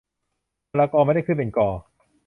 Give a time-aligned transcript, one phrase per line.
[0.69, 1.69] มะละกอ ไม่ได้ขึ้นเป็นกอ